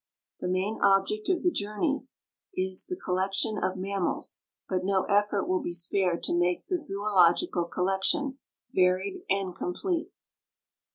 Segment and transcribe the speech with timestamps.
[0.39, 2.07] The main object of the journey
[2.55, 7.65] is the collection of mammals, but no effort will be spared to make the zoological
[7.65, 8.39] collection
[8.73, 10.11] varied and complete.